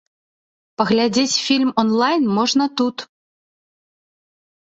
Паглядзець 0.81 1.41
фільм 1.49 1.69
он-лайн 1.83 2.23
можна 2.39 2.65
тут. 2.81 2.97